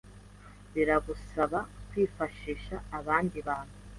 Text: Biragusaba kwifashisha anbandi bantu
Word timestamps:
Biragusaba 0.73 1.59
kwifashisha 1.89 2.75
anbandi 2.95 3.37
bantu 3.47 3.75